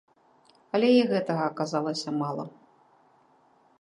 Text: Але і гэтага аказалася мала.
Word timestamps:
Але 0.77 0.87
і 0.93 1.01
гэтага 1.11 1.43
аказалася 1.51 2.15
мала. 2.21 2.45